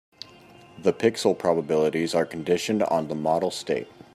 The 0.79 0.93
pixel 0.93 1.37
probabilities 1.37 2.15
are 2.15 2.25
conditioned 2.25 2.81
on 2.81 3.07
the 3.07 3.13
model 3.13 3.51
state. 3.51 3.87